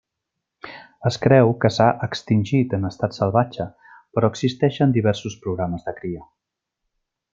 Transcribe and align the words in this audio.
Es 1.09 1.17
creu 1.25 1.51
que 1.65 1.69
s'ha 1.75 1.89
extingit 2.07 2.73
en 2.77 2.89
estat 2.89 3.17
salvatge, 3.17 3.67
però 4.17 4.33
existeixen 4.35 4.97
diversos 4.97 5.37
programes 5.45 5.87
de 5.91 5.95
cria. 6.01 6.27